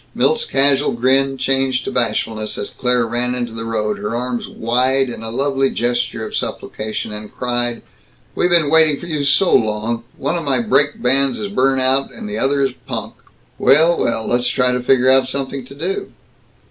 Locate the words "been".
8.47-8.71